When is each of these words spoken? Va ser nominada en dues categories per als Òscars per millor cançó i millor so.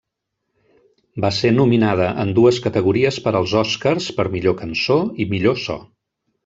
Va 1.25 1.31
ser 1.39 1.51
nominada 1.57 2.09
en 2.25 2.33
dues 2.39 2.61
categories 2.65 3.21
per 3.27 3.35
als 3.41 3.55
Òscars 3.63 4.09
per 4.21 4.29
millor 4.39 4.61
cançó 4.65 5.03
i 5.27 5.33
millor 5.37 5.67
so. 5.69 5.83